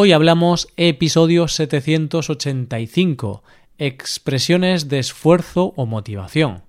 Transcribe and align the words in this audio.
Hoy 0.00 0.12
hablamos 0.12 0.68
episodio 0.76 1.48
785, 1.48 3.42
expresiones 3.78 4.88
de 4.88 5.00
esfuerzo 5.00 5.72
o 5.74 5.86
motivación. 5.86 6.62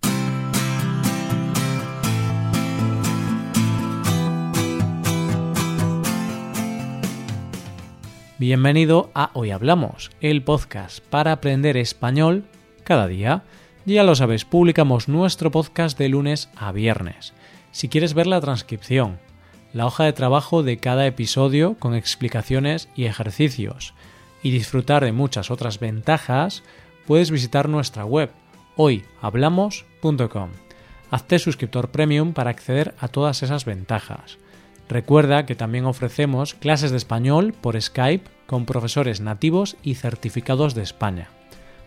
Bienvenido 8.39 9.11
a 9.13 9.29
Hoy 9.35 9.51
Hablamos, 9.51 10.09
el 10.21 10.41
podcast 10.41 11.01
para 11.01 11.33
aprender 11.33 11.77
español 11.77 12.45
cada 12.83 13.05
día. 13.05 13.43
Ya 13.85 14.03
lo 14.03 14.15
sabes, 14.15 14.43
publicamos 14.43 15.07
nuestro 15.07 15.51
podcast 15.51 15.99
de 15.99 16.09
lunes 16.09 16.49
a 16.55 16.71
viernes. 16.71 17.35
Si 17.71 17.89
quieres 17.89 18.15
ver 18.15 18.25
la 18.25 18.41
transcripción, 18.41 19.19
la 19.73 19.85
hoja 19.85 20.03
de 20.05 20.13
trabajo 20.13 20.63
de 20.63 20.77
cada 20.77 21.05
episodio 21.05 21.75
con 21.75 21.95
explicaciones 21.95 22.89
y 22.95 23.05
ejercicios, 23.05 23.93
y 24.41 24.51
disfrutar 24.51 25.03
de 25.03 25.11
muchas 25.11 25.51
otras 25.51 25.79
ventajas, 25.79 26.63
puedes 27.05 27.31
visitar 27.31 27.69
nuestra 27.69 28.05
web 28.05 28.31
hoyhablamos.com. 28.75 30.49
Hazte 31.11 31.39
suscriptor 31.39 31.89
premium 31.89 32.33
para 32.33 32.51
acceder 32.51 32.95
a 32.99 33.07
todas 33.07 33.43
esas 33.43 33.65
ventajas. 33.65 34.37
Recuerda 34.87 35.45
que 35.45 35.55
también 35.55 35.85
ofrecemos 35.85 36.53
clases 36.53 36.91
de 36.91 36.97
español 36.97 37.53
por 37.53 37.79
Skype 37.79 38.29
con 38.47 38.65
profesores 38.65 39.21
nativos 39.21 39.75
y 39.83 39.95
certificados 39.95 40.73
de 40.73 40.83
España. 40.83 41.29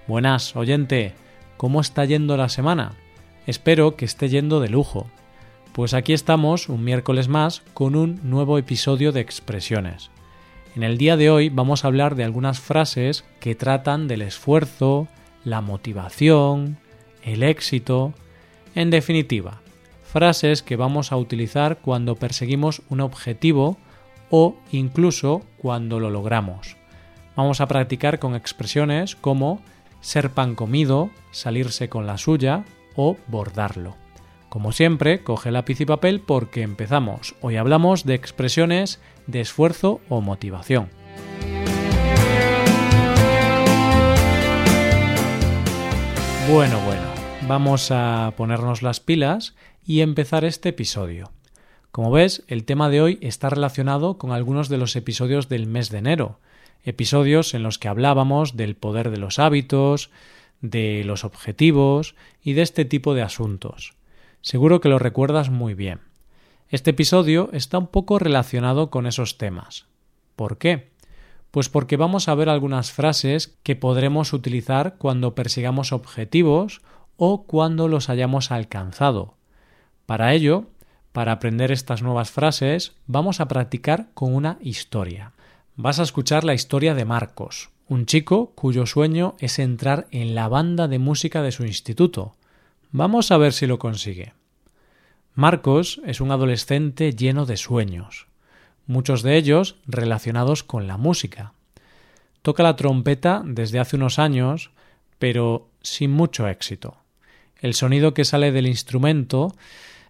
Buenas, 0.07 0.55
oyente, 0.55 1.15
¿cómo 1.57 1.81
está 1.81 2.05
yendo 2.05 2.37
la 2.37 2.49
semana? 2.49 2.93
Espero 3.47 3.97
que 3.97 4.05
esté 4.05 4.29
yendo 4.29 4.61
de 4.61 4.69
lujo. 4.69 5.09
Pues 5.73 5.95
aquí 5.95 6.13
estamos 6.13 6.69
un 6.69 6.85
miércoles 6.85 7.29
más 7.29 7.63
con 7.73 7.97
un 7.97 8.21
nuevo 8.25 8.59
episodio 8.59 9.11
de 9.11 9.21
expresiones. 9.21 10.11
En 10.77 10.83
el 10.83 10.99
día 10.99 11.17
de 11.17 11.31
hoy 11.31 11.49
vamos 11.49 11.85
a 11.85 11.87
hablar 11.87 12.15
de 12.15 12.25
algunas 12.25 12.61
frases 12.61 13.25
que 13.41 13.55
tratan 13.55 14.07
del 14.07 14.21
esfuerzo, 14.21 15.09
la 15.45 15.63
motivación, 15.63 16.77
el 17.23 17.43
éxito, 17.43 18.13
en 18.75 18.91
definitiva, 18.91 19.63
frases 20.05 20.63
que 20.63 20.77
vamos 20.77 21.11
a 21.11 21.17
utilizar 21.17 21.79
cuando 21.79 22.17
perseguimos 22.17 22.83
un 22.91 23.01
objetivo 23.01 23.79
o 24.29 24.57
incluso 24.73 25.41
cuando 25.57 26.01
lo 26.01 26.11
logramos. 26.11 26.77
Vamos 27.35 27.63
a 27.63 27.67
practicar 27.67 28.19
con 28.19 28.35
expresiones 28.35 29.17
como 29.17 29.63
ser 30.03 30.33
pan 30.33 30.55
comido, 30.55 31.09
salirse 31.31 31.89
con 31.89 32.07
la 32.07 32.19
suya 32.19 32.65
o 32.95 33.17
bordarlo. 33.27 34.02
Como 34.53 34.73
siempre, 34.73 35.23
coge 35.23 35.51
lápiz 35.51 35.81
y 35.81 35.87
papel 35.87 36.21
porque 36.21 36.61
empezamos. 36.61 37.35
Hoy 37.41 37.57
hablamos 37.57 38.05
de 38.05 38.13
expresiones 38.13 39.01
de 39.27 39.41
esfuerzo 39.41 40.03
o 40.11 40.21
motivación. 40.21 40.91
Bueno, 46.51 46.79
bueno, 46.85 47.03
vamos 47.49 47.91
a 47.93 48.35
ponernos 48.37 48.83
las 48.83 49.01
pilas 49.01 49.55
y 49.87 50.03
empezar 50.03 50.45
este 50.45 50.69
episodio. 50.69 51.33
Como 51.91 52.11
ves, 52.11 52.45
el 52.47 52.65
tema 52.65 52.91
de 52.91 53.01
hoy 53.01 53.19
está 53.23 53.49
relacionado 53.49 54.19
con 54.19 54.33
algunos 54.33 54.69
de 54.69 54.77
los 54.77 54.97
episodios 54.97 55.49
del 55.49 55.67
mes 55.67 55.89
de 55.89 55.97
enero, 55.97 56.41
episodios 56.85 57.55
en 57.55 57.63
los 57.63 57.79
que 57.79 57.89
hablábamos 57.89 58.55
del 58.55 58.77
poder 58.77 59.11
de 59.11 59.17
los 59.17 59.39
hábitos, 59.39 60.11
de 60.61 61.05
los 61.07 61.25
objetivos 61.25 62.17
y 62.43 62.53
de 62.53 62.61
este 62.61 62.85
tipo 62.85 63.15
de 63.15 63.23
asuntos. 63.23 63.95
Seguro 64.43 64.81
que 64.81 64.89
lo 64.89 64.99
recuerdas 64.99 65.51
muy 65.51 65.75
bien. 65.75 66.01
Este 66.69 66.91
episodio 66.91 67.49
está 67.53 67.79
un 67.79 67.87
poco 67.87 68.19
relacionado 68.19 68.91
con 68.91 69.07
esos 69.07 69.39
temas. 69.39 69.87
¿Por 70.37 70.59
qué? 70.59 70.91
Pues 71.53 71.69
porque 71.69 71.97
vamos 71.97 72.29
a 72.29 72.35
ver 72.35 72.49
algunas 72.49 72.91
frases 72.91 73.57
que 73.63 73.77
podremos 73.77 74.33
utilizar 74.33 74.97
cuando 74.99 75.37
persigamos 75.37 75.93
objetivos 75.93 76.83
o 77.17 77.45
cuando 77.45 77.87
los 77.87 78.09
hayamos 78.09 78.51
alcanzado. 78.51 79.37
Para 80.07 80.35
ello, 80.35 80.65
para 81.13 81.33
aprender 81.33 81.71
estas 81.71 82.03
nuevas 82.03 82.31
frases, 82.31 82.97
vamos 83.07 83.41
a 83.41 83.47
practicar 83.47 84.09
con 84.15 84.35
una 84.35 84.59
historia. 84.61 85.35
Vas 85.77 86.01
a 86.01 86.03
escuchar 86.03 86.43
la 86.43 86.55
historia 86.55 86.95
de 86.95 87.05
Marcos, 87.05 87.71
un 87.87 88.07
chico 88.07 88.53
cuyo 88.57 88.87
sueño 88.87 89.37
es 89.39 89.59
entrar 89.61 90.09
en 90.11 90.35
la 90.35 90.49
banda 90.49 90.89
de 90.89 90.99
música 90.99 91.43
de 91.43 91.53
su 91.53 91.65
instituto. 91.65 92.35
Vamos 92.91 93.31
a 93.31 93.37
ver 93.37 93.53
si 93.53 93.67
lo 93.67 93.79
consigue. 93.79 94.33
Marcos 95.35 95.99
es 96.05 96.21
un 96.21 96.31
adolescente 96.31 97.15
lleno 97.15 97.47
de 97.47 97.57
sueños, 97.57 98.27
muchos 98.87 99.23
de 99.23 99.39
ellos 99.39 99.77
relacionados 99.87 100.63
con 100.63 100.87
la 100.87 100.99
música. 100.99 101.55
Toca 102.43 102.63
la 102.63 102.77
trompeta 102.77 103.43
desde 103.43 103.79
hace 103.79 103.97
unos 103.97 104.19
años, 104.19 104.73
pero 105.19 105.71
sin 105.81 106.11
mucho 106.11 106.49
éxito. 106.49 106.99
El 107.59 107.73
sonido 107.73 108.13
que 108.13 108.27
sale 108.27 108.53
del 108.53 108.67
instrumento 108.67 109.55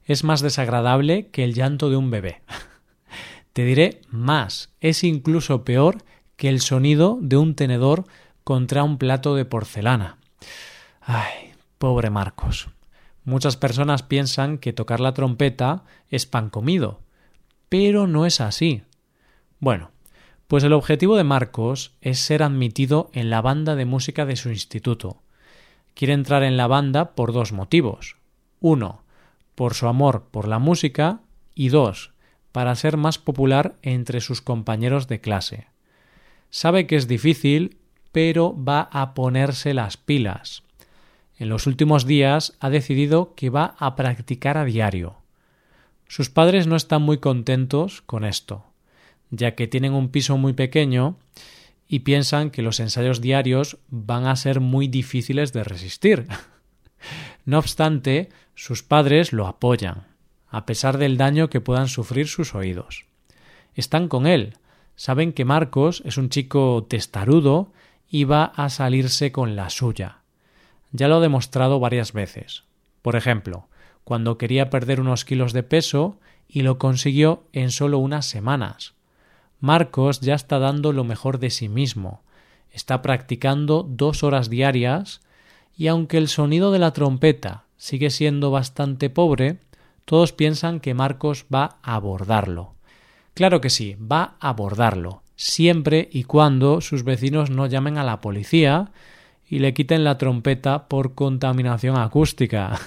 es 0.06 0.24
más 0.24 0.40
desagradable 0.40 1.28
que 1.28 1.44
el 1.44 1.54
llanto 1.54 1.88
de 1.88 1.96
un 1.96 2.10
bebé. 2.10 2.42
Te 3.52 3.64
diré 3.64 4.00
más, 4.08 4.70
es 4.80 5.04
incluso 5.04 5.62
peor 5.62 5.98
que 6.36 6.48
el 6.48 6.60
sonido 6.60 7.18
de 7.20 7.36
un 7.36 7.54
tenedor 7.54 8.06
contra 8.42 8.82
un 8.82 8.98
plato 8.98 9.36
de 9.36 9.44
porcelana. 9.44 10.18
Ay, 11.00 11.52
pobre 11.78 12.10
Marcos. 12.10 12.68
Muchas 13.24 13.56
personas 13.56 14.02
piensan 14.02 14.58
que 14.58 14.72
tocar 14.72 15.00
la 15.00 15.14
trompeta 15.14 15.84
es 16.08 16.26
pan 16.26 16.50
comido, 16.50 17.00
pero 17.68 18.06
no 18.06 18.26
es 18.26 18.40
así. 18.40 18.82
Bueno, 19.60 19.90
pues 20.48 20.64
el 20.64 20.72
objetivo 20.72 21.16
de 21.16 21.24
Marcos 21.24 21.94
es 22.00 22.18
ser 22.18 22.42
admitido 22.42 23.10
en 23.12 23.30
la 23.30 23.40
banda 23.40 23.76
de 23.76 23.84
música 23.84 24.26
de 24.26 24.36
su 24.36 24.50
instituto. 24.50 25.22
Quiere 25.94 26.14
entrar 26.14 26.42
en 26.42 26.56
la 26.56 26.66
banda 26.66 27.14
por 27.14 27.32
dos 27.32 27.52
motivos. 27.52 28.16
Uno, 28.60 29.02
por 29.54 29.74
su 29.74 29.86
amor 29.86 30.28
por 30.30 30.48
la 30.48 30.58
música 30.58 31.20
y 31.54 31.68
dos, 31.68 32.12
para 32.50 32.74
ser 32.74 32.96
más 32.96 33.18
popular 33.18 33.76
entre 33.82 34.20
sus 34.20 34.42
compañeros 34.42 35.08
de 35.08 35.20
clase. 35.20 35.66
Sabe 36.50 36.86
que 36.86 36.96
es 36.96 37.08
difícil, 37.08 37.78
pero 38.10 38.54
va 38.54 38.88
a 38.92 39.14
ponerse 39.14 39.72
las 39.72 39.96
pilas. 39.96 40.64
En 41.42 41.48
los 41.48 41.66
últimos 41.66 42.06
días 42.06 42.56
ha 42.60 42.70
decidido 42.70 43.34
que 43.34 43.50
va 43.50 43.74
a 43.80 43.96
practicar 43.96 44.56
a 44.56 44.64
diario. 44.64 45.16
Sus 46.06 46.30
padres 46.30 46.68
no 46.68 46.76
están 46.76 47.02
muy 47.02 47.18
contentos 47.18 48.00
con 48.02 48.24
esto, 48.24 48.64
ya 49.30 49.56
que 49.56 49.66
tienen 49.66 49.92
un 49.92 50.10
piso 50.10 50.38
muy 50.38 50.52
pequeño 50.52 51.16
y 51.88 51.98
piensan 51.98 52.50
que 52.52 52.62
los 52.62 52.78
ensayos 52.78 53.20
diarios 53.20 53.78
van 53.88 54.26
a 54.26 54.36
ser 54.36 54.60
muy 54.60 54.86
difíciles 54.86 55.52
de 55.52 55.64
resistir. 55.64 56.28
no 57.44 57.58
obstante, 57.58 58.28
sus 58.54 58.84
padres 58.84 59.32
lo 59.32 59.48
apoyan, 59.48 60.06
a 60.46 60.64
pesar 60.64 60.96
del 60.96 61.16
daño 61.16 61.50
que 61.50 61.60
puedan 61.60 61.88
sufrir 61.88 62.28
sus 62.28 62.54
oídos. 62.54 63.06
Están 63.74 64.06
con 64.06 64.28
él, 64.28 64.58
saben 64.94 65.32
que 65.32 65.44
Marcos 65.44 66.04
es 66.06 66.18
un 66.18 66.28
chico 66.28 66.86
testarudo 66.88 67.72
y 68.08 68.22
va 68.22 68.44
a 68.44 68.68
salirse 68.68 69.32
con 69.32 69.56
la 69.56 69.70
suya. 69.70 70.21
Ya 70.92 71.08
lo 71.08 71.16
ha 71.16 71.20
demostrado 71.20 71.80
varias 71.80 72.12
veces. 72.12 72.64
Por 73.02 73.16
ejemplo, 73.16 73.68
cuando 74.04 74.38
quería 74.38 74.70
perder 74.70 75.00
unos 75.00 75.24
kilos 75.24 75.52
de 75.52 75.62
peso 75.62 76.18
y 76.48 76.62
lo 76.62 76.78
consiguió 76.78 77.44
en 77.52 77.70
solo 77.70 77.98
unas 77.98 78.26
semanas. 78.26 78.94
Marcos 79.60 80.20
ya 80.20 80.34
está 80.34 80.58
dando 80.58 80.92
lo 80.92 81.04
mejor 81.04 81.38
de 81.38 81.50
sí 81.50 81.68
mismo. 81.68 82.22
Está 82.70 83.00
practicando 83.00 83.86
dos 83.88 84.22
horas 84.22 84.50
diarias 84.50 85.20
y 85.76 85.86
aunque 85.86 86.18
el 86.18 86.28
sonido 86.28 86.72
de 86.72 86.78
la 86.78 86.92
trompeta 86.92 87.64
sigue 87.76 88.10
siendo 88.10 88.50
bastante 88.50 89.08
pobre, 89.08 89.58
todos 90.04 90.32
piensan 90.32 90.80
que 90.80 90.94
Marcos 90.94 91.46
va 91.52 91.78
a 91.82 91.94
abordarlo. 91.94 92.74
Claro 93.34 93.60
que 93.60 93.70
sí, 93.70 93.94
va 93.94 94.36
a 94.40 94.50
abordarlo, 94.50 95.22
siempre 95.36 96.08
y 96.12 96.24
cuando 96.24 96.80
sus 96.80 97.02
vecinos 97.04 97.50
no 97.50 97.66
llamen 97.66 97.98
a 97.98 98.04
la 98.04 98.20
policía 98.20 98.90
y 99.52 99.58
le 99.58 99.74
quiten 99.74 100.02
la 100.02 100.16
trompeta 100.16 100.88
por 100.88 101.14
contaminación 101.14 101.98
acústica. 101.98 102.80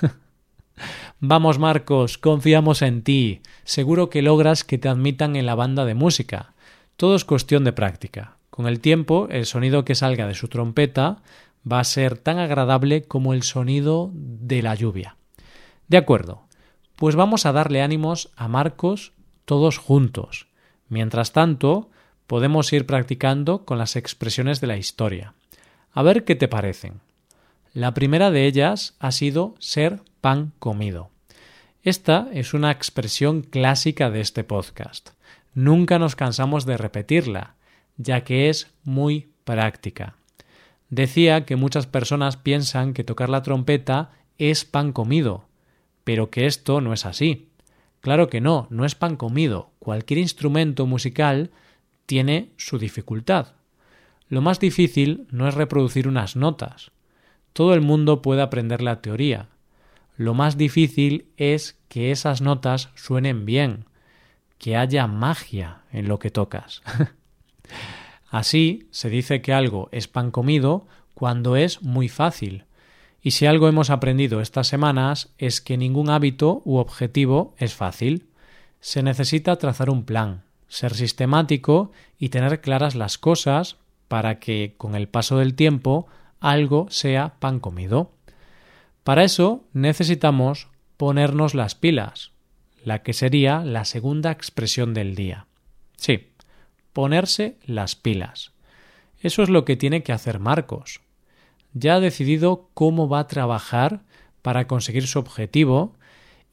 Vamos, 1.19 1.59
Marcos, 1.59 2.17
confiamos 2.17 2.81
en 2.81 3.03
ti. 3.03 3.41
Seguro 3.65 4.09
que 4.09 4.23
logras 4.23 4.63
que 4.63 4.79
te 4.79 4.89
admitan 4.89 5.35
en 5.35 5.45
la 5.45 5.53
banda 5.53 5.85
de 5.85 5.93
música. 5.93 6.55
Todo 6.95 7.15
es 7.15 7.23
cuestión 7.23 7.65
de 7.65 7.71
práctica. 7.71 8.37
Con 8.49 8.65
el 8.65 8.79
tiempo, 8.79 9.27
el 9.29 9.45
sonido 9.45 9.85
que 9.85 9.93
salga 9.93 10.25
de 10.25 10.33
su 10.33 10.47
trompeta 10.47 11.21
va 11.71 11.81
a 11.81 11.83
ser 11.83 12.17
tan 12.17 12.39
agradable 12.39 13.03
como 13.03 13.35
el 13.35 13.43
sonido 13.43 14.09
de 14.15 14.63
la 14.63 14.73
lluvia. 14.73 15.17
De 15.87 15.97
acuerdo, 15.97 16.47
pues 16.95 17.15
vamos 17.15 17.45
a 17.45 17.51
darle 17.51 17.83
ánimos 17.83 18.31
a 18.35 18.47
Marcos 18.47 19.13
todos 19.45 19.77
juntos. 19.77 20.47
Mientras 20.89 21.31
tanto, 21.31 21.91
podemos 22.25 22.73
ir 22.73 22.87
practicando 22.87 23.65
con 23.65 23.77
las 23.77 23.95
expresiones 23.95 24.61
de 24.61 24.67
la 24.67 24.77
historia. 24.77 25.35
A 25.95 26.03
ver 26.03 26.25
qué 26.25 26.35
te 26.35 26.49
parecen. 26.49 26.99
La 27.73 27.93
primera 27.93 28.29
de 28.29 28.47
ellas 28.47 28.95
ha 28.99 29.13
sido 29.13 29.55
ser 29.59 30.01
pan 30.19 30.51
comido. 30.59 31.09
Esta 31.83 32.27
es 32.33 32.53
una 32.53 32.69
expresión 32.69 33.43
clásica 33.43 34.09
de 34.09 34.19
este 34.19 34.43
podcast. 34.43 35.11
Nunca 35.53 35.97
nos 35.97 36.17
cansamos 36.17 36.65
de 36.65 36.75
repetirla, 36.75 37.55
ya 37.95 38.25
que 38.25 38.49
es 38.49 38.73
muy 38.83 39.29
práctica. 39.45 40.17
Decía 40.89 41.45
que 41.45 41.55
muchas 41.55 41.87
personas 41.87 42.35
piensan 42.35 42.93
que 42.93 43.05
tocar 43.05 43.29
la 43.29 43.41
trompeta 43.41 44.11
es 44.37 44.65
pan 44.65 44.91
comido, 44.91 45.45
pero 46.03 46.29
que 46.29 46.45
esto 46.45 46.81
no 46.81 46.91
es 46.91 47.05
así. 47.05 47.47
Claro 48.01 48.27
que 48.27 48.41
no, 48.41 48.67
no 48.69 48.83
es 48.83 48.95
pan 48.95 49.15
comido. 49.15 49.71
Cualquier 49.79 50.17
instrumento 50.17 50.87
musical 50.87 51.51
tiene 52.05 52.49
su 52.57 52.79
dificultad. 52.79 53.53
Lo 54.27 54.41
más 54.41 54.59
difícil 54.59 55.27
no 55.31 55.47
es 55.47 55.53
reproducir 55.53 56.07
unas 56.07 56.35
notas. 56.35 56.91
Todo 57.53 57.73
el 57.73 57.81
mundo 57.81 58.21
puede 58.21 58.41
aprender 58.41 58.81
la 58.81 59.01
teoría. 59.01 59.49
Lo 60.17 60.33
más 60.33 60.57
difícil 60.57 61.27
es 61.37 61.77
que 61.89 62.11
esas 62.11 62.41
notas 62.41 62.89
suenen 62.95 63.45
bien, 63.45 63.85
que 64.57 64.77
haya 64.77 65.07
magia 65.07 65.81
en 65.91 66.07
lo 66.07 66.19
que 66.19 66.31
tocas. 66.31 66.81
Así 68.29 68.87
se 68.91 69.09
dice 69.09 69.41
que 69.41 69.53
algo 69.53 69.89
es 69.91 70.07
pan 70.07 70.31
comido 70.31 70.87
cuando 71.13 71.55
es 71.55 71.81
muy 71.81 72.09
fácil. 72.09 72.65
Y 73.21 73.31
si 73.31 73.45
algo 73.45 73.67
hemos 73.67 73.89
aprendido 73.89 74.41
estas 74.41 74.67
semanas 74.67 75.33
es 75.37 75.61
que 75.61 75.77
ningún 75.77 76.09
hábito 76.09 76.61
u 76.65 76.77
objetivo 76.77 77.55
es 77.57 77.73
fácil. 77.73 78.27
Se 78.81 79.01
necesita 79.03 79.55
trazar 79.55 79.89
un 79.89 80.03
plan, 80.03 80.43
ser 80.67 80.93
sistemático 80.93 81.91
y 82.19 82.29
tener 82.29 82.61
claras 82.61 82.95
las 82.95 83.17
cosas 83.17 83.77
para 84.07 84.39
que, 84.39 84.75
con 84.77 84.95
el 84.95 85.07
paso 85.07 85.37
del 85.37 85.55
tiempo, 85.55 86.07
algo 86.39 86.87
sea 86.89 87.35
pan 87.39 87.59
comido. 87.59 88.11
Para 89.03 89.23
eso 89.23 89.63
necesitamos 89.73 90.67
ponernos 90.97 91.53
las 91.53 91.75
pilas, 91.75 92.31
la 92.83 93.03
que 93.03 93.13
sería 93.13 93.63
la 93.63 93.85
segunda 93.85 94.31
expresión 94.31 94.93
del 94.93 95.15
día. 95.15 95.47
Sí, 95.97 96.29
ponerse 96.93 97.57
las 97.65 97.95
pilas. 97.95 98.51
Eso 99.19 99.43
es 99.43 99.49
lo 99.49 99.65
que 99.65 99.75
tiene 99.75 100.03
que 100.03 100.13
hacer 100.13 100.39
Marcos. 100.39 101.01
Ya 101.73 101.95
ha 101.95 101.99
decidido 101.99 102.69
cómo 102.73 103.09
va 103.09 103.19
a 103.19 103.27
trabajar 103.27 104.01
para 104.41 104.67
conseguir 104.67 105.07
su 105.07 105.19
objetivo 105.19 105.95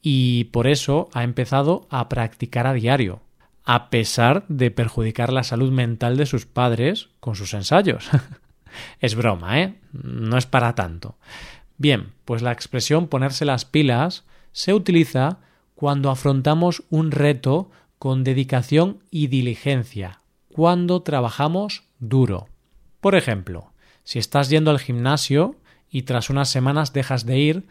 y 0.01 0.45
por 0.45 0.67
eso 0.67 1.09
ha 1.13 1.23
empezado 1.23 1.87
a 1.89 2.09
practicar 2.09 2.67
a 2.67 2.73
diario, 2.73 3.21
a 3.65 3.89
pesar 3.89 4.45
de 4.47 4.71
perjudicar 4.71 5.31
la 5.31 5.43
salud 5.43 5.71
mental 5.71 6.17
de 6.17 6.25
sus 6.25 6.45
padres 6.45 7.09
con 7.19 7.35
sus 7.35 7.53
ensayos. 7.53 8.09
es 8.99 9.15
broma, 9.15 9.61
¿eh? 9.61 9.75
No 9.91 10.37
es 10.37 10.45
para 10.45 10.75
tanto. 10.75 11.17
Bien, 11.77 12.13
pues 12.25 12.41
la 12.41 12.51
expresión 12.51 13.07
ponerse 13.07 13.45
las 13.45 13.65
pilas 13.65 14.25
se 14.51 14.73
utiliza 14.73 15.39
cuando 15.75 16.09
afrontamos 16.09 16.83
un 16.89 17.11
reto 17.11 17.71
con 17.99 18.23
dedicación 18.23 18.99
y 19.11 19.27
diligencia, 19.27 20.19
cuando 20.51 21.01
trabajamos 21.01 21.83
duro. 21.99 22.47
Por 22.99 23.15
ejemplo, 23.15 23.71
si 24.03 24.19
estás 24.19 24.49
yendo 24.49 24.71
al 24.71 24.79
gimnasio 24.79 25.55
y 25.89 26.03
tras 26.03 26.29
unas 26.29 26.49
semanas 26.49 26.93
dejas 26.93 27.25
de 27.25 27.39
ir, 27.39 27.63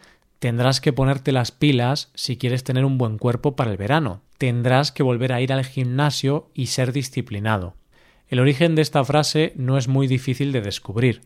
tendrás 0.43 0.81
que 0.81 0.91
ponerte 0.91 1.31
las 1.31 1.53
pilas 1.53 2.11
si 2.15 2.35
quieres 2.35 2.65
tener 2.65 2.83
un 2.83 2.97
buen 2.97 3.17
cuerpo 3.17 3.55
para 3.55 3.71
el 3.71 3.77
verano. 3.77 4.23
Tendrás 4.37 4.91
que 4.91 5.01
volver 5.01 5.31
a 5.31 5.39
ir 5.39 5.53
al 5.53 5.63
gimnasio 5.63 6.51
y 6.53 6.65
ser 6.65 6.91
disciplinado. 6.91 7.75
El 8.27 8.41
origen 8.41 8.75
de 8.75 8.81
esta 8.81 9.05
frase 9.05 9.53
no 9.55 9.77
es 9.77 9.87
muy 9.87 10.05
difícil 10.05 10.51
de 10.51 10.59
descubrir. 10.59 11.21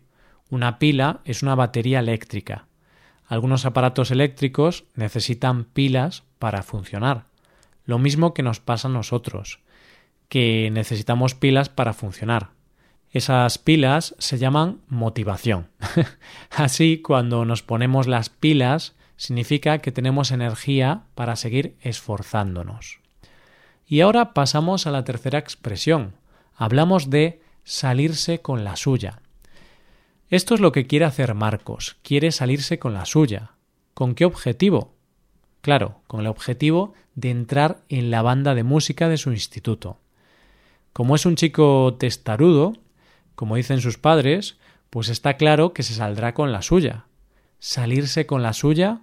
Una 0.51 0.77
pila 0.77 1.21
es 1.25 1.41
una 1.41 1.55
batería 1.55 1.97
eléctrica. 1.97 2.67
Algunos 3.25 3.65
aparatos 3.65 4.11
eléctricos 4.11 4.83
necesitan 4.93 5.63
pilas 5.63 6.21
para 6.37 6.61
funcionar. 6.61 7.25
Lo 7.85 7.97
mismo 7.97 8.35
que 8.35 8.43
nos 8.43 8.59
pasa 8.59 8.87
a 8.87 8.91
nosotros, 8.91 9.61
que 10.29 10.69
necesitamos 10.71 11.33
pilas 11.33 11.69
para 11.69 11.93
funcionar. 11.93 12.51
Esas 13.09 13.57
pilas 13.57 14.13
se 14.19 14.37
llaman 14.37 14.81
motivación. 14.89 15.69
Así, 16.51 17.01
cuando 17.01 17.45
nos 17.45 17.63
ponemos 17.63 18.05
las 18.05 18.29
pilas, 18.29 18.93
significa 19.17 19.79
que 19.79 19.91
tenemos 19.91 20.31
energía 20.31 21.03
para 21.15 21.35
seguir 21.35 21.75
esforzándonos. 21.81 22.99
Y 23.85 24.01
ahora 24.01 24.33
pasamos 24.33 24.87
a 24.87 24.91
la 24.91 25.03
tercera 25.03 25.39
expresión. 25.39 26.15
Hablamos 26.55 27.09
de 27.09 27.41
salirse 27.63 28.39
con 28.39 28.63
la 28.63 28.75
suya. 28.75 29.21
Esto 30.29 30.55
es 30.55 30.59
lo 30.59 30.71
que 30.71 30.87
quiere 30.87 31.05
hacer 31.05 31.33
Marcos. 31.33 31.97
Quiere 32.03 32.31
salirse 32.31 32.79
con 32.79 32.93
la 32.93 33.05
suya. 33.05 33.51
¿Con 33.93 34.13
qué 34.13 34.25
objetivo? 34.25 34.95
Claro, 35.61 36.01
con 36.07 36.21
el 36.21 36.27
objetivo 36.27 36.93
de 37.15 37.31
entrar 37.31 37.83
en 37.89 38.11
la 38.11 38.21
banda 38.21 38.53
de 38.55 38.63
música 38.63 39.09
de 39.09 39.17
su 39.17 39.31
instituto. 39.31 39.99
Como 40.93 41.15
es 41.15 41.25
un 41.25 41.35
chico 41.35 41.95
testarudo, 41.97 42.73
como 43.35 43.55
dicen 43.55 43.81
sus 43.81 43.97
padres, 43.97 44.57
pues 44.89 45.09
está 45.09 45.37
claro 45.37 45.73
que 45.73 45.83
se 45.83 45.93
saldrá 45.93 46.33
con 46.33 46.51
la 46.51 46.61
suya. 46.61 47.05
¿Salirse 47.59 48.25
con 48.25 48.43
la 48.43 48.53
suya? 48.53 49.01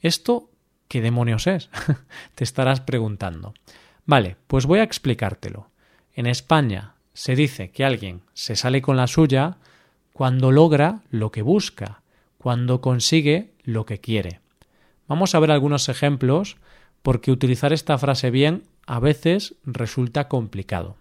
¿Esto 0.00 0.50
qué 0.88 1.00
demonios 1.00 1.46
es? 1.46 1.70
Te 2.34 2.44
estarás 2.44 2.80
preguntando. 2.80 3.54
Vale, 4.06 4.36
pues 4.46 4.66
voy 4.66 4.78
a 4.78 4.84
explicártelo. 4.84 5.70
En 6.14 6.26
España 6.26 6.94
se 7.12 7.34
dice 7.34 7.70
que 7.70 7.84
alguien 7.84 8.22
se 8.32 8.56
sale 8.56 8.80
con 8.80 8.96
la 8.96 9.06
suya 9.06 9.58
cuando 10.12 10.50
logra 10.50 11.02
lo 11.10 11.30
que 11.30 11.42
busca, 11.42 12.02
cuando 12.38 12.80
consigue 12.80 13.52
lo 13.64 13.86
que 13.86 14.00
quiere. 14.00 14.40
Vamos 15.06 15.34
a 15.34 15.40
ver 15.40 15.50
algunos 15.50 15.88
ejemplos 15.88 16.56
porque 17.02 17.30
utilizar 17.30 17.72
esta 17.72 17.98
frase 17.98 18.30
bien 18.30 18.64
a 18.86 19.00
veces 19.00 19.54
resulta 19.64 20.28
complicado. 20.28 20.96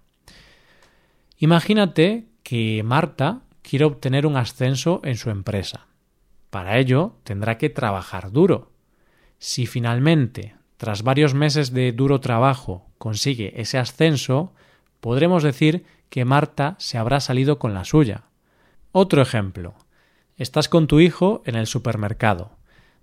Imagínate 1.38 2.26
que 2.44 2.82
Marta 2.84 3.42
quiere 3.62 3.86
obtener 3.86 4.26
un 4.26 4.38
ascenso 4.38 5.02
en 5.04 5.18
su 5.18 5.30
empresa. 5.30 5.88
Para 6.50 6.78
ello 6.78 7.16
tendrá 7.24 7.58
que 7.58 7.70
trabajar 7.70 8.32
duro. 8.32 8.72
Si 9.40 9.66
finalmente, 9.66 10.56
tras 10.78 11.04
varios 11.04 11.34
meses 11.34 11.74
de 11.74 11.92
duro 11.92 12.20
trabajo, 12.20 12.88
consigue 12.98 13.60
ese 13.62 13.78
ascenso, 13.78 14.54
podremos 15.00 15.44
decir 15.44 15.86
que 16.10 16.26
Marta 16.26 16.76
se 16.80 16.98
habrá 16.98 17.20
salido 17.20 17.60
con 17.60 17.74
la 17.74 17.84
suya, 17.84 18.24
otro 18.92 19.22
ejemplo. 19.22 19.76
Estás 20.38 20.70
con 20.70 20.88
tu 20.88 21.00
hijo 21.00 21.42
en 21.46 21.56
el 21.56 21.68
supermercado 21.68 22.58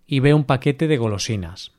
y 0.06 0.20
ve 0.20 0.34
un 0.34 0.44
paquete 0.44 0.86
de 0.88 0.96
golosinas. 0.96 1.72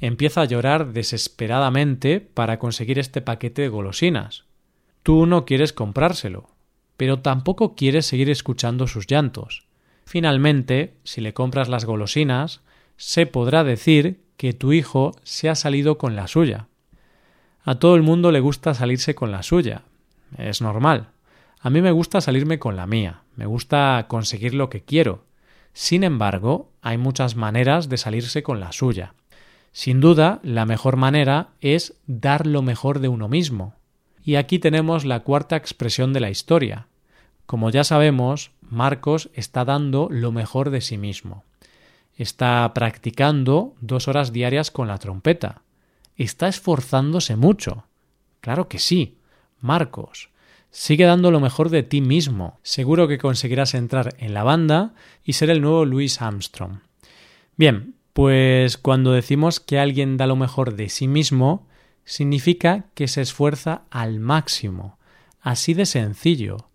Empieza 0.00 0.42
a 0.42 0.44
llorar 0.44 0.92
desesperadamente 0.92 2.20
para 2.20 2.58
conseguir 2.58 2.98
este 2.98 3.20
paquete 3.20 3.62
de 3.62 3.68
golosinas. 3.68 4.44
Tú 5.02 5.26
no 5.26 5.44
quieres 5.44 5.72
comprárselo, 5.72 6.50
pero 6.96 7.20
tampoco 7.20 7.74
quieres 7.74 8.06
seguir 8.06 8.30
escuchando 8.30 8.86
sus 8.86 9.06
llantos. 9.06 9.66
Finalmente, 10.04 10.94
si 11.04 11.20
le 11.20 11.34
compras 11.34 11.68
las 11.68 11.84
golosinas, 11.84 12.60
se 12.98 13.26
podrá 13.26 13.64
decir 13.64 14.20
que 14.36 14.52
tu 14.52 14.72
hijo 14.72 15.12
se 15.22 15.48
ha 15.48 15.54
salido 15.54 15.96
con 15.96 16.16
la 16.16 16.26
suya. 16.26 16.66
A 17.62 17.76
todo 17.76 17.94
el 17.94 18.02
mundo 18.02 18.32
le 18.32 18.40
gusta 18.40 18.74
salirse 18.74 19.14
con 19.14 19.30
la 19.30 19.42
suya. 19.42 19.82
Es 20.36 20.60
normal. 20.60 21.08
A 21.60 21.70
mí 21.70 21.80
me 21.80 21.92
gusta 21.92 22.20
salirme 22.20 22.58
con 22.58 22.76
la 22.76 22.86
mía, 22.86 23.22
me 23.34 23.46
gusta 23.46 24.04
conseguir 24.08 24.54
lo 24.54 24.68
que 24.68 24.82
quiero. 24.82 25.24
Sin 25.72 26.04
embargo, 26.04 26.70
hay 26.82 26.98
muchas 26.98 27.36
maneras 27.36 27.88
de 27.88 27.96
salirse 27.96 28.42
con 28.42 28.60
la 28.60 28.72
suya. 28.72 29.14
Sin 29.72 30.00
duda, 30.00 30.40
la 30.42 30.66
mejor 30.66 30.96
manera 30.96 31.50
es 31.60 31.94
dar 32.06 32.46
lo 32.46 32.62
mejor 32.62 32.98
de 32.98 33.08
uno 33.08 33.28
mismo. 33.28 33.74
Y 34.24 34.36
aquí 34.36 34.58
tenemos 34.58 35.04
la 35.04 35.20
cuarta 35.20 35.56
expresión 35.56 36.12
de 36.12 36.20
la 36.20 36.30
historia. 36.30 36.88
Como 37.46 37.70
ya 37.70 37.84
sabemos, 37.84 38.50
Marcos 38.60 39.30
está 39.34 39.64
dando 39.64 40.08
lo 40.10 40.32
mejor 40.32 40.70
de 40.70 40.80
sí 40.80 40.98
mismo. 40.98 41.44
Está 42.18 42.70
practicando 42.74 43.74
dos 43.80 44.08
horas 44.08 44.30
diarias 44.32 44.70
con 44.70 44.88
la 44.88 44.98
trompeta. 44.98 45.62
Está 46.16 46.48
esforzándose 46.48 47.34
mucho. 47.36 47.86
Claro 48.42 48.68
que 48.68 48.78
sí. 48.78 49.16
Marcos, 49.60 50.28
Sigue 50.70 51.06
dando 51.06 51.30
lo 51.30 51.40
mejor 51.40 51.70
de 51.70 51.82
ti 51.82 52.00
mismo. 52.00 52.58
Seguro 52.62 53.08
que 53.08 53.18
conseguirás 53.18 53.74
entrar 53.74 54.14
en 54.18 54.34
la 54.34 54.44
banda 54.44 54.94
y 55.24 55.32
ser 55.32 55.50
el 55.50 55.60
nuevo 55.60 55.84
Louis 55.84 56.20
Armstrong. 56.20 56.80
Bien, 57.56 57.94
pues 58.12 58.76
cuando 58.76 59.12
decimos 59.12 59.60
que 59.60 59.78
alguien 59.78 60.16
da 60.16 60.26
lo 60.26 60.36
mejor 60.36 60.76
de 60.76 60.88
sí 60.88 61.08
mismo, 61.08 61.66
significa 62.04 62.86
que 62.94 63.08
se 63.08 63.22
esfuerza 63.22 63.82
al 63.90 64.20
máximo. 64.20 64.98
Así 65.40 65.72
de 65.72 65.86
sencillo. 65.86 66.68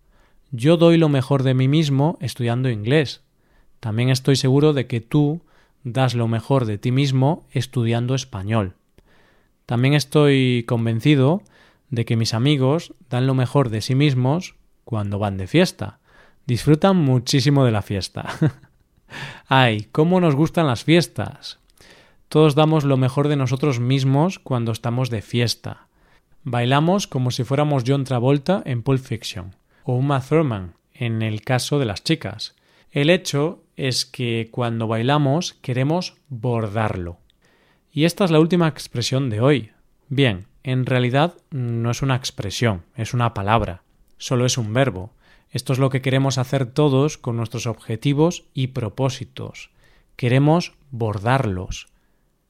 Yo 0.50 0.76
doy 0.76 0.96
lo 0.96 1.08
mejor 1.08 1.42
de 1.42 1.54
mí 1.54 1.68
mismo 1.68 2.18
estudiando 2.20 2.70
inglés. 2.70 3.22
También 3.84 4.08
estoy 4.08 4.36
seguro 4.36 4.72
de 4.72 4.86
que 4.86 5.02
tú 5.02 5.42
das 5.82 6.14
lo 6.14 6.26
mejor 6.26 6.64
de 6.64 6.78
ti 6.78 6.90
mismo 6.90 7.46
estudiando 7.50 8.14
español. 8.14 8.76
También 9.66 9.92
estoy 9.92 10.64
convencido 10.66 11.42
de 11.90 12.06
que 12.06 12.16
mis 12.16 12.32
amigos 12.32 12.94
dan 13.10 13.26
lo 13.26 13.34
mejor 13.34 13.68
de 13.68 13.82
sí 13.82 13.94
mismos 13.94 14.54
cuando 14.84 15.18
van 15.18 15.36
de 15.36 15.46
fiesta. 15.46 15.98
Disfrutan 16.46 16.96
muchísimo 16.96 17.66
de 17.66 17.72
la 17.72 17.82
fiesta. 17.82 18.24
Ay, 19.48 19.86
cómo 19.92 20.18
nos 20.18 20.34
gustan 20.34 20.66
las 20.66 20.82
fiestas. 20.82 21.58
Todos 22.30 22.54
damos 22.54 22.84
lo 22.84 22.96
mejor 22.96 23.28
de 23.28 23.36
nosotros 23.36 23.80
mismos 23.80 24.38
cuando 24.38 24.72
estamos 24.72 25.10
de 25.10 25.20
fiesta. 25.20 25.88
Bailamos 26.42 27.06
como 27.06 27.30
si 27.30 27.44
fuéramos 27.44 27.84
John 27.86 28.04
Travolta 28.04 28.62
en 28.64 28.82
Pulp 28.82 29.04
Fiction 29.04 29.54
o 29.82 29.92
Uma 29.96 30.22
Thurman 30.22 30.72
en 30.94 31.20
el 31.20 31.42
caso 31.42 31.78
de 31.78 31.84
las 31.84 32.02
chicas. 32.02 32.54
El 32.94 33.10
hecho 33.10 33.64
es 33.76 34.06
que 34.06 34.50
cuando 34.52 34.86
bailamos 34.86 35.54
queremos 35.54 36.14
bordarlo. 36.28 37.18
Y 37.90 38.04
esta 38.04 38.24
es 38.24 38.30
la 38.30 38.38
última 38.38 38.68
expresión 38.68 39.30
de 39.30 39.40
hoy. 39.40 39.72
Bien, 40.08 40.46
en 40.62 40.86
realidad 40.86 41.34
no 41.50 41.90
es 41.90 42.02
una 42.02 42.14
expresión, 42.14 42.84
es 42.94 43.12
una 43.12 43.34
palabra, 43.34 43.82
solo 44.16 44.46
es 44.46 44.58
un 44.58 44.72
verbo. 44.72 45.10
Esto 45.50 45.72
es 45.72 45.80
lo 45.80 45.90
que 45.90 46.02
queremos 46.02 46.38
hacer 46.38 46.66
todos 46.66 47.18
con 47.18 47.36
nuestros 47.36 47.66
objetivos 47.66 48.44
y 48.54 48.68
propósitos. 48.68 49.70
Queremos 50.14 50.74
bordarlos. 50.92 51.88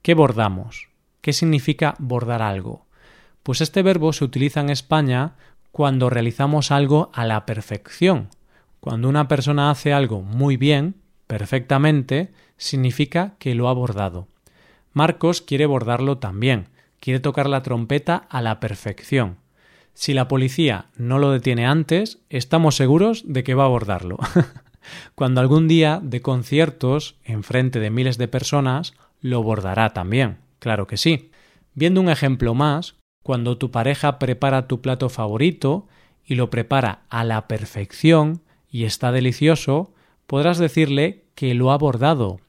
¿Qué 0.02 0.12
bordamos? 0.12 0.90
¿Qué 1.22 1.32
significa 1.32 1.94
bordar 1.98 2.42
algo? 2.42 2.84
Pues 3.42 3.62
este 3.62 3.82
verbo 3.82 4.12
se 4.12 4.26
utiliza 4.26 4.60
en 4.60 4.68
España 4.68 5.36
cuando 5.72 6.10
realizamos 6.10 6.70
algo 6.70 7.10
a 7.14 7.24
la 7.24 7.46
perfección. 7.46 8.28
Cuando 8.84 9.08
una 9.08 9.28
persona 9.28 9.70
hace 9.70 9.94
algo 9.94 10.20
muy 10.20 10.58
bien, 10.58 10.96
perfectamente, 11.26 12.34
significa 12.58 13.32
que 13.38 13.54
lo 13.54 13.70
ha 13.70 13.72
bordado. 13.72 14.28
Marcos 14.92 15.40
quiere 15.40 15.64
bordarlo 15.64 16.18
también, 16.18 16.68
quiere 17.00 17.18
tocar 17.18 17.48
la 17.48 17.62
trompeta 17.62 18.26
a 18.28 18.42
la 18.42 18.60
perfección. 18.60 19.38
Si 19.94 20.12
la 20.12 20.28
policía 20.28 20.88
no 20.98 21.18
lo 21.18 21.30
detiene 21.30 21.64
antes, 21.64 22.18
estamos 22.28 22.76
seguros 22.76 23.22
de 23.26 23.42
que 23.42 23.54
va 23.54 23.62
a 23.62 23.68
abordarlo. 23.68 24.18
Cuando 25.14 25.40
algún 25.40 25.66
día 25.66 25.98
de 26.02 26.20
conciertos, 26.20 27.16
en 27.24 27.42
frente 27.42 27.80
de 27.80 27.88
miles 27.88 28.18
de 28.18 28.28
personas, 28.28 28.92
lo 29.22 29.42
bordará 29.42 29.94
también, 29.94 30.40
claro 30.58 30.86
que 30.86 30.98
sí. 30.98 31.30
Viendo 31.72 32.02
un 32.02 32.10
ejemplo 32.10 32.52
más, 32.52 32.96
cuando 33.22 33.56
tu 33.56 33.70
pareja 33.70 34.18
prepara 34.18 34.68
tu 34.68 34.82
plato 34.82 35.08
favorito 35.08 35.88
y 36.22 36.34
lo 36.34 36.50
prepara 36.50 37.04
a 37.08 37.24
la 37.24 37.48
perfección 37.48 38.43
y 38.74 38.86
está 38.86 39.12
delicioso, 39.12 39.92
podrás 40.26 40.58
decirle 40.58 41.26
que 41.36 41.54
lo 41.54 41.70
ha 41.70 41.78
bordado. 41.78 42.40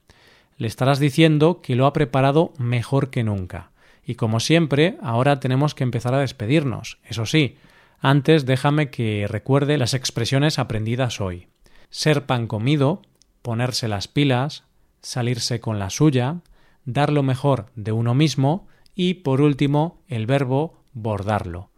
Le 0.58 0.66
estarás 0.66 0.98
diciendo 0.98 1.60
que 1.62 1.76
lo 1.76 1.86
ha 1.86 1.92
preparado 1.92 2.52
mejor 2.58 3.10
que 3.10 3.22
nunca. 3.22 3.70
Y 4.04 4.16
como 4.16 4.40
siempre, 4.40 4.98
ahora 5.00 5.38
tenemos 5.38 5.76
que 5.76 5.84
empezar 5.84 6.14
a 6.14 6.18
despedirnos. 6.18 6.98
Eso 7.04 7.26
sí, 7.26 7.58
antes 8.00 8.44
déjame 8.44 8.90
que 8.90 9.28
recuerde 9.28 9.78
las 9.78 9.94
expresiones 9.94 10.58
aprendidas 10.58 11.20
hoy. 11.20 11.46
Ser 11.90 12.26
pan 12.26 12.48
comido, 12.48 13.02
ponerse 13.42 13.86
las 13.86 14.08
pilas, 14.08 14.64
salirse 15.02 15.60
con 15.60 15.78
la 15.78 15.90
suya, 15.90 16.40
dar 16.84 17.12
lo 17.12 17.22
mejor 17.22 17.66
de 17.76 17.92
uno 17.92 18.14
mismo 18.14 18.66
y, 18.96 19.14
por 19.14 19.40
último, 19.40 20.02
el 20.08 20.26
verbo 20.26 20.82
bordarlo. 20.92 21.70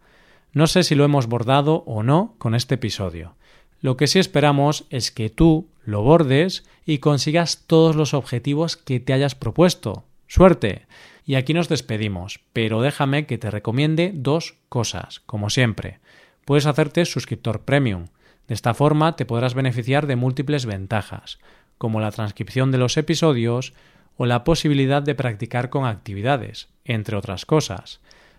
No 0.53 0.65
sé 0.65 0.81
si 0.81 0.95
lo 0.95 1.05
hemos 1.05 1.27
bordado 1.27 1.83
o 1.85 2.01
no 2.01 2.33
con 2.39 2.55
este 2.55 2.75
episodio. 2.75 3.35
Lo 3.81 3.97
que 3.97 4.07
sí 4.07 4.19
esperamos 4.19 4.85
es 4.89 5.11
que 5.11 5.29
tú 5.29 5.69
lo 5.85 6.01
bordes 6.01 6.65
y 6.85 6.97
consigas 6.97 7.63
todos 7.65 7.95
los 7.95 8.13
objetivos 8.13 8.77
que 8.77 8.99
te 8.99 9.13
hayas 9.13 9.35
propuesto. 9.35 10.03
¡Suerte! 10.27 10.85
Y 11.25 11.35
aquí 11.35 11.53
nos 11.53 11.69
despedimos, 11.69 12.41
pero 12.53 12.81
déjame 12.81 13.25
que 13.25 13.37
te 13.37 13.51
recomiende 13.51 14.11
dos 14.13 14.55
cosas, 14.67 15.19
como 15.21 15.49
siempre. 15.49 15.99
Puedes 16.43 16.65
hacerte 16.65 17.05
suscriptor 17.05 17.61
premium. 17.61 18.07
De 18.47 18.55
esta 18.55 18.73
forma 18.73 19.15
te 19.15 19.25
podrás 19.25 19.53
beneficiar 19.53 20.07
de 20.07 20.15
múltiples 20.15 20.65
ventajas, 20.65 21.39
como 21.77 22.01
la 22.01 22.11
transcripción 22.11 22.71
de 22.71 22.79
los 22.79 22.97
episodios 22.97 23.73
o 24.17 24.25
la 24.25 24.43
posibilidad 24.43 25.01
de 25.01 25.15
practicar 25.15 25.69
con 25.69 25.85
actividades, 25.85 26.67
entre 26.83 27.15
otras 27.15 27.45
cosas. 27.45 28.01